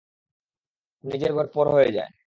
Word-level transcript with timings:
তার 1.03 1.09
নিজের 1.11 1.31
ঘর 1.33 1.47
পর 1.53 1.65
হয়ে 1.67 1.91
যায়। 1.91 2.11